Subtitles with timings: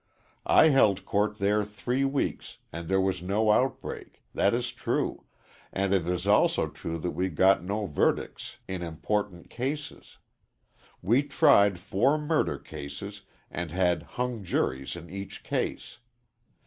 [0.47, 5.25] I held court there three weeks, and there was no outbreak, that is true,
[5.71, 10.17] and it is also true that we got no verdicts in important cases.
[11.03, 15.99] We tried four murder cases and had hung juries in each case.